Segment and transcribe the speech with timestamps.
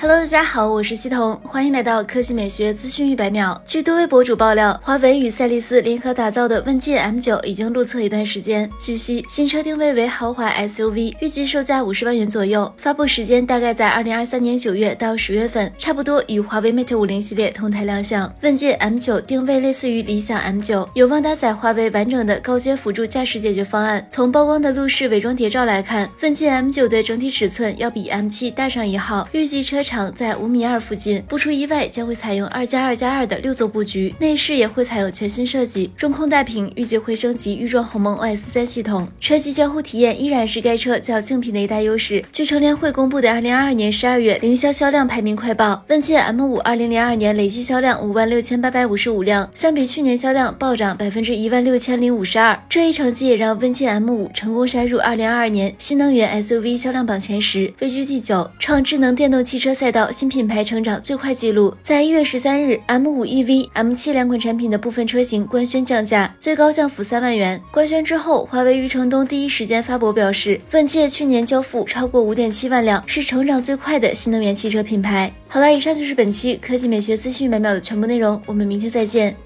[0.00, 3.60] Hello，大家好，我是西彤，欢迎来到科技美学资讯一百秒。
[3.66, 8.70] 据多位博主爆料，华为与赛力斯联合打造的问界 M9 已经路测一段时间。
[8.80, 18.32] 据悉，新车定位为豪华 SUV，预计售价五十万元左右，发布时间大概在二零二三年九月到十月份，差不多与华为 Mate 五零系列同台亮相。
[18.42, 24.06] 问界 M9 定位类似于理想 M9，有望搭载华为完整的高阶辅助驾驶解决方案。
[24.08, 29.82] 从曝光的路试伪装谍照来看，问界 M9 的整体尺寸要比 M7 大上一号，预计车。
[29.88, 42.22] 场在五米二附近，不出意外将会采用二加二加二的六座布局，内饰也会采用全新设计，中控大屏预计会升级预装鸿蒙 OS 三系统，车机交互体验依然是该车较竞品的一大优势。
[42.30, 52.62] 据乘联会公布的二零二二年十二月零销销量排名快报，问界 M 五二零零二年累计销量五万六千八百五十五辆，相比去年销量暴涨百分之一万六千零五十二。
[52.68, 59.77] 这一成绩也让问界 M 五成功杀入二零二二年新能源 SUV 销量榜前十，位居第九，创智能电动汽车。
[59.78, 67.62] 赛道新品牌成长最快纪录，在一月十三日，M5 EV、M7 两款产品的部分车型官宣降价，最高降幅三万元。
[67.70, 75.32] 官宣之后，华为余承东第一时间发博表示，问界去年交付超过五点七万辆，是成长最快的新能源汽车品牌。
[75.46, 79.36] 好了，以上就是本期科技美学资讯每秒的全部内容，我们明天再见。